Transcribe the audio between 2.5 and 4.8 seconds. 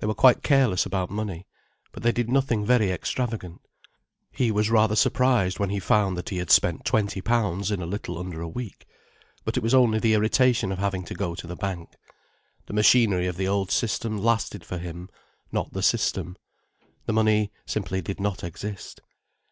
very extravagant. He was